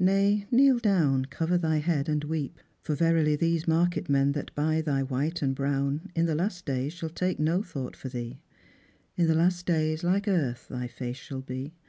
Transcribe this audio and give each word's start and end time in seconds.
Nay, 0.00 0.48
kneel 0.50 0.80
down, 0.80 1.26
Cover 1.26 1.56
thy 1.56 1.80
hea^l, 1.80 2.08
and 2.08 2.24
weep; 2.24 2.58
for 2.80 2.96
verily 2.96 3.36
These 3.36 3.68
market 3.68 4.08
men 4.08 4.32
that 4.32 4.52
buy 4.56 4.80
thy 4.82 5.04
white 5.04 5.42
and 5.42 5.54
brown 5.54 6.10
In 6.16 6.26
the 6.26 6.34
last 6.34 6.64
days 6.66 6.92
shall 6.92 7.08
take 7.08 7.38
no 7.38 7.60
thougl)t 7.60 7.94
for 7.94 8.08
thee. 8.08 8.40
In 9.16 9.28
the 9.28 9.36
last 9.36 9.64
days 9.64 10.02
like 10.02 10.26
earth 10.26 10.66
thy 10.66 10.88
face 10.88 11.18
shall 11.18 11.40
be. 11.42 11.72